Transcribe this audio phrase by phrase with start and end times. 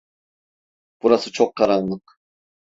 [1.01, 2.17] Burası çok karanlık.